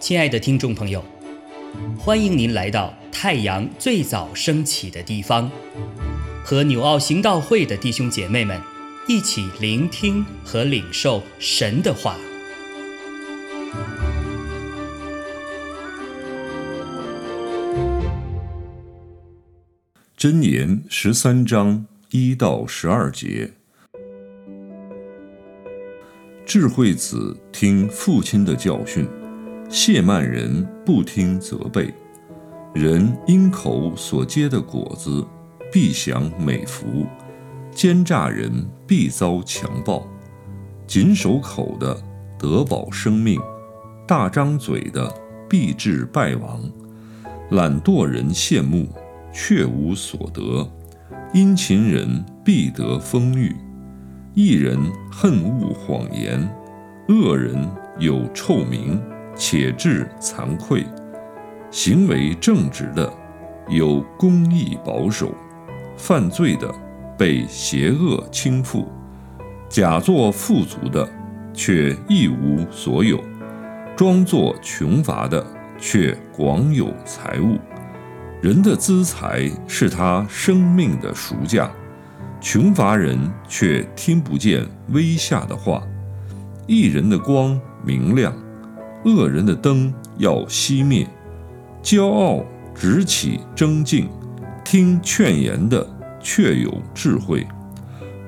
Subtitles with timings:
[0.00, 1.04] 亲爱的听众朋友，
[1.96, 5.48] 欢迎您来到太阳最早升起的地方，
[6.42, 8.60] 和纽奥行道会的弟兄姐妹们
[9.06, 12.16] 一起聆听和领受神的话。
[20.18, 23.52] 箴言十三章一到十二节：
[26.52, 29.06] 智慧子听父亲的教训。
[29.68, 31.94] 谢曼人不听责备，
[32.74, 35.24] 人因口所结的果子，
[35.72, 37.06] 必享美福；
[37.70, 38.50] 奸诈人
[38.84, 40.04] 必遭强暴。
[40.88, 41.96] 谨守口的
[42.36, 43.40] 得保生命，
[44.04, 45.08] 大张嘴的
[45.48, 46.68] 必致败亡。
[47.50, 48.88] 懒惰人羡慕，
[49.32, 50.68] 却无所得；
[51.32, 53.54] 殷勤人必得丰裕。
[54.34, 54.78] 一人
[55.10, 56.48] 恨恶谎言，
[57.08, 57.56] 恶人
[57.98, 59.00] 有臭名。
[59.36, 60.84] 且致惭愧，
[61.70, 63.10] 行为正直的
[63.68, 65.34] 有公义保守，
[65.96, 66.70] 犯罪的
[67.16, 68.84] 被邪恶倾覆，
[69.66, 71.08] 假作富足的
[71.54, 73.18] 却一无所有，
[73.96, 75.42] 装作穷乏的
[75.78, 77.56] 却广有财物。
[78.42, 81.70] 人的资财是他生命的赎价，
[82.40, 85.82] 穷乏人却听不见微下的话。
[86.66, 88.34] 一人的光明亮。
[89.04, 91.06] 恶人的灯要熄灭，
[91.82, 94.06] 骄傲直起争竞，
[94.62, 95.86] 听劝言的
[96.20, 97.46] 却有智慧，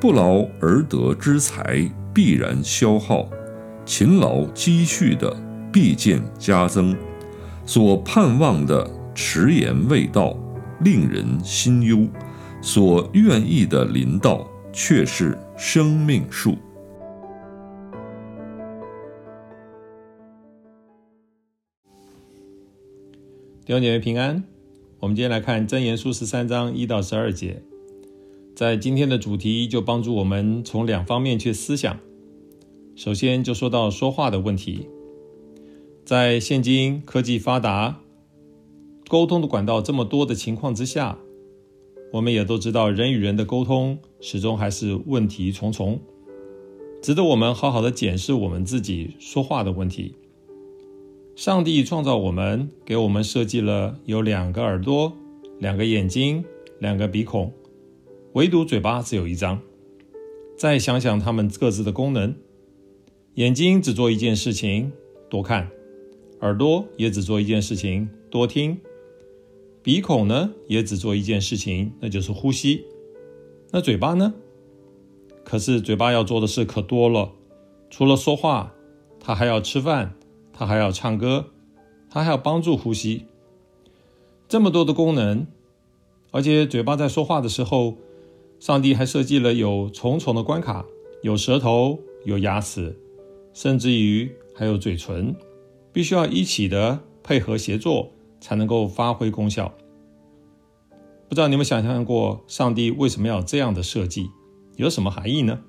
[0.00, 3.28] 不劳而得之财必然消耗，
[3.84, 5.36] 勤劳积蓄的
[5.70, 6.96] 必见加增，
[7.66, 10.34] 所盼望的迟延未到，
[10.80, 12.08] 令人心忧；
[12.64, 16.52] 所愿意的林道，却是生命树。
[23.64, 24.44] 弟兄姐妹平安，
[25.00, 27.60] 我们今天来看真言书十三章一到十二节。
[28.54, 31.98] 在今天的主题就帮助我们从两方面去思想。
[32.94, 34.86] 首先就说到说话的问题，
[36.04, 37.98] 在现今科技发达、
[39.08, 41.18] 沟通的管道这么多的情况之下，
[42.12, 45.98] 我们也都知道人与人的沟通始终还是问题重重，
[47.00, 50.14] 值得我们好好的检视我们自己说话的问题。
[51.34, 55.10] 上帝创造我们，给我们设计了有两个耳朵、
[55.58, 56.44] 两个眼睛、
[56.80, 57.50] 两个鼻孔，
[58.34, 59.58] 唯独嘴巴只有一张。
[60.58, 62.34] 再想想它们各自的功能：
[63.36, 64.92] 眼睛只做一件事情，
[65.30, 65.66] 多看；
[66.42, 68.76] 耳朵也只做一件事情，多听；
[69.82, 72.84] 鼻孔呢，也只做一件事情，那就是呼吸。
[73.70, 74.34] 那嘴巴呢？
[75.44, 77.32] 可是嘴巴要做的事可多了，
[77.90, 78.74] 除了说话，
[79.20, 80.14] 它还要吃饭。
[80.54, 81.46] 他还要唱歌，
[82.10, 83.24] 他还要帮助呼吸，
[84.46, 85.46] 这么多的功能，
[86.30, 87.96] 而且嘴巴在说话的时候，
[88.60, 90.84] 上帝还设计了有重重的关卡，
[91.22, 92.94] 有舌头，有牙齿，
[93.54, 95.34] 甚至于还有嘴唇，
[95.90, 98.12] 必须要一起的配合协作，
[98.42, 99.72] 才能够发挥功效。
[101.30, 104.28] 不知道你们想象过，上帝为什么要这样的设计，
[104.76, 105.60] 有什么含义呢？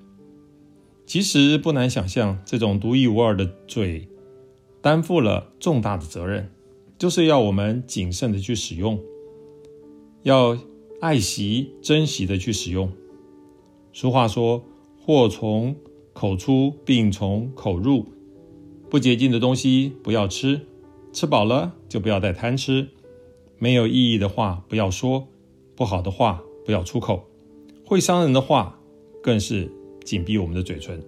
[1.05, 4.09] 其实不难想象，这种独一无二的嘴。
[4.81, 6.51] 担负了重大的责任，
[6.97, 8.99] 就是要我们谨慎的去使用，
[10.23, 10.57] 要
[10.99, 12.91] 爱惜、珍惜的去使用。
[13.93, 14.61] 俗话说
[14.99, 15.75] ：“祸从
[16.11, 18.05] 口出，病从口入。”
[18.91, 20.59] 不洁净的东西不要吃，
[21.13, 22.89] 吃饱了就不要再贪吃。
[23.57, 25.27] 没有意义的话不要说，
[25.75, 27.29] 不好的话不要出口，
[27.85, 28.77] 会伤人的话
[29.21, 29.71] 更是
[30.03, 31.01] 紧闭我们的嘴唇。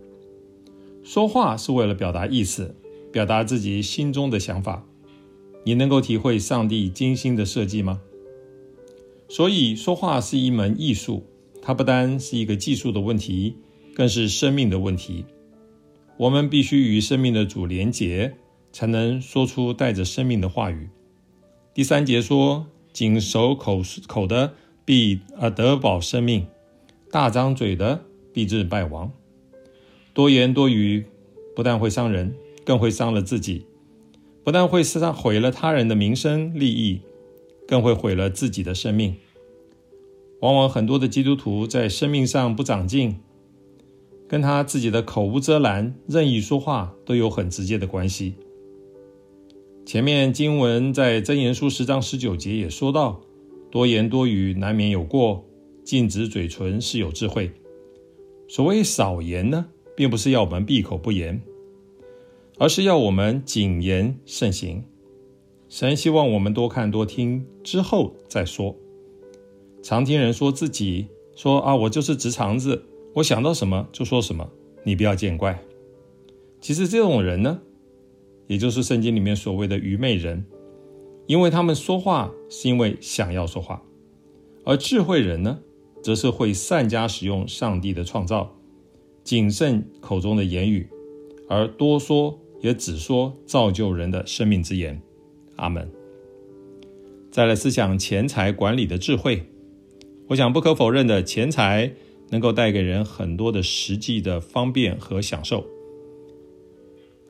[1.03, 2.73] 说话是为了表达意思。
[3.11, 4.85] 表达自己心中的想法，
[5.63, 8.01] 你能够体会上帝精心的设计吗？
[9.29, 11.23] 所以说话是一门艺术，
[11.61, 13.55] 它不单是一个技术的问题，
[13.93, 15.23] 更是生命的问题。
[16.17, 18.35] 我们必须与生命的主连结，
[18.75, 20.89] 才能说出带着生命的话语。
[21.73, 26.45] 第三节说：“谨守口口的必呃得保生命，
[27.09, 28.01] 大张嘴的
[28.33, 29.13] 必致败亡。
[30.13, 31.05] 多言多语
[31.55, 32.35] 不但会伤人。”
[32.65, 33.67] 更会伤了自己，
[34.43, 36.99] 不但会伤毁了他人的名声利益，
[37.67, 39.17] 更会毁了自己的生命。
[40.41, 43.19] 往往很多的基督徒在生命上不长进，
[44.27, 48.33] 跟他自己的口无遮拦、任意说话都有很直接的关系。
[49.85, 53.21] 前面经文在箴言书十章十九节也说到：
[53.69, 55.45] 多言多语难免有过，
[55.83, 57.51] 禁止嘴唇是有智慧。
[58.47, 61.39] 所谓少言呢，并不是要我们闭口不言，
[62.57, 64.83] 而是要我们谨言慎行。
[65.69, 68.75] 神希望我们多看多听之后再说。
[69.83, 71.05] 常听人说自己
[71.35, 72.83] 说啊，我就是直肠子，
[73.13, 74.49] 我想到什么就说什么，
[74.83, 75.63] 你不要见怪。
[76.59, 77.61] 其实这种人呢，
[78.47, 80.45] 也就是圣经里面所谓的愚昧人，
[81.27, 83.81] 因为他们说话是因为想要说话，
[84.63, 85.59] 而智慧人呢，
[86.03, 88.55] 则是会善加使用上帝的创造，
[89.23, 90.87] 谨慎口中的言语，
[91.49, 95.01] 而多说也只说造就人的生命之言。
[95.55, 95.89] 阿门。
[97.31, 99.43] 再来思想钱财管理的智慧，
[100.27, 101.91] 我想不可否认的，钱财
[102.29, 105.65] 能够带给人很多的实际的方便和享受。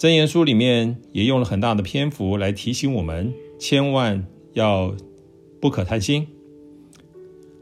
[0.06, 4.24] 箴言书里面也用了很大的篇幅来提醒我们，千万
[4.54, 4.96] 要
[5.60, 6.28] 不可贪心。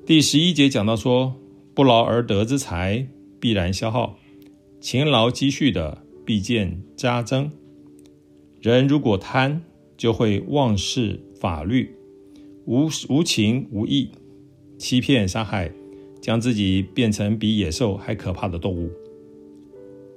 [0.06, 1.36] 第十一节讲到说，
[1.74, 3.08] 不劳而得之财
[3.40, 4.18] 必然消耗，
[4.82, 7.50] 勤劳积蓄的必见加增。
[8.62, 9.62] 人如果贪，
[9.96, 11.96] 就会忘事法律，
[12.66, 14.10] 无无情无义，
[14.78, 15.72] 欺骗杀害，
[16.20, 18.92] 将自己变成比野兽还可怕的动物。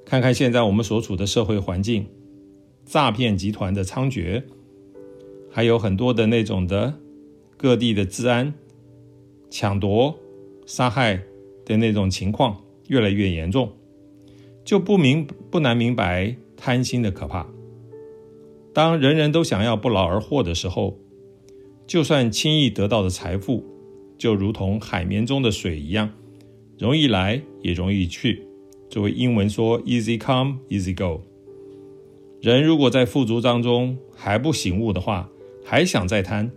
[0.05, 2.06] 看看现在我们所处的社会环境，
[2.87, 4.43] 诈骗集团的猖獗，
[5.50, 6.94] 还有很多的那种的
[7.56, 8.55] 各地的治安
[9.50, 10.17] 抢夺、
[10.67, 11.21] 杀害
[11.65, 13.73] 的那种情况越来越严重，
[14.65, 17.44] 就不明不难明白贪心的可怕。
[18.73, 20.97] 当人人都想要不劳而获的时候，
[21.88, 23.65] 就算轻易得到的财富，
[24.17, 26.09] 就如同海绵中的水一样，
[26.79, 28.47] 容易来也容易去。
[28.88, 31.21] 作为英文说，easy come easy go。
[32.41, 35.29] 人如果在富足当中还不醒悟的话，
[35.65, 36.50] 还想再贪，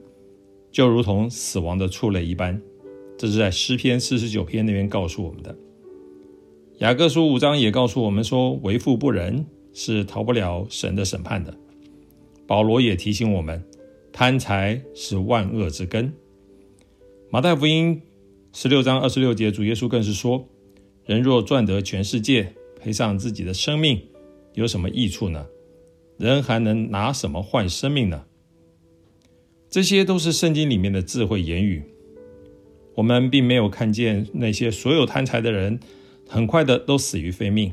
[0.71, 2.61] 就如同死亡的畜类一般。
[3.17, 5.55] 这是在诗篇四十九篇那边告诉我们的。
[6.79, 11.53] 雅各书五章也告诉我们说，为富不仁是逃不了神的审判的。
[12.45, 13.63] 保罗也提醒我们，
[14.13, 16.13] 贪财是万恶之根。
[17.29, 18.01] 马太福音
[18.53, 20.47] 十六章二十六节，主耶稣更是说
[21.05, 24.01] ：“人若赚得全世界，赔上自己的生命，
[24.53, 25.45] 有什么益处呢？
[26.19, 28.25] 人还能拿什么换生命呢？”
[29.71, 31.83] 这些都是圣经里面的智慧言语。
[32.95, 35.79] 我们并没有看见那些所有贪财的人
[36.27, 37.71] 很快的都死于非命，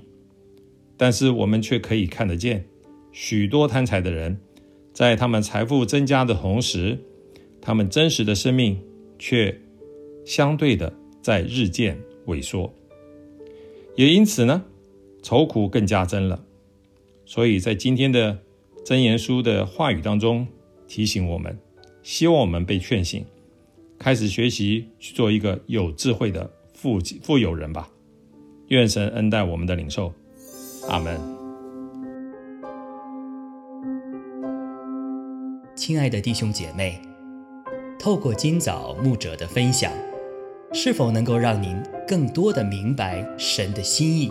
[0.96, 2.64] 但是我们却可以看得见
[3.12, 4.38] 许多贪财的人。
[4.92, 6.98] 在他们财富增加的同时，
[7.60, 8.80] 他们真实的生命
[9.18, 9.60] 却
[10.24, 10.90] 相对的
[11.20, 12.72] 在日渐萎缩，
[13.94, 14.64] 也因此呢，
[15.22, 16.45] 愁苦更加增了。
[17.26, 18.38] 所以在今天的
[18.84, 20.46] 真言书的话语当中
[20.86, 21.58] 提醒我们，
[22.02, 23.26] 希望我们被劝醒，
[23.98, 27.90] 开始学习去做一个有智慧的富富有人吧。
[28.68, 30.12] 愿神恩待我们的领受，
[30.88, 31.20] 阿门。
[35.74, 37.00] 亲爱的弟兄姐妹，
[37.98, 39.92] 透过今早牧者的分享，
[40.72, 41.76] 是否能够让您
[42.06, 44.30] 更多的明白神的心意，